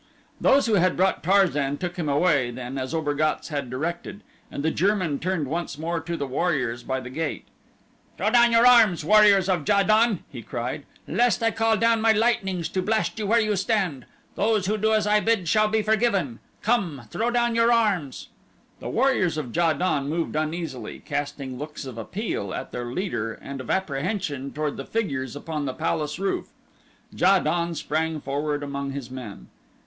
[0.41, 4.71] Those who had brought Tarzan took him away then as Obergatz had directed, and the
[4.71, 7.45] German turned once more to the warriors by the gate.
[8.17, 12.13] "Throw down your arms, warriors of Ja don," he cried, "lest I call down my
[12.13, 14.07] lightnings to blast you where you stand.
[14.33, 16.39] Those who do as I bid shall be forgiven.
[16.63, 17.03] Come!
[17.11, 18.29] Throw down your arms."
[18.79, 23.61] The warriors of Ja don moved uneasily, casting looks of appeal at their leader and
[23.61, 26.47] of apprehension toward the figures upon the palace roof.
[27.15, 29.45] Ja don sprang forward among his men.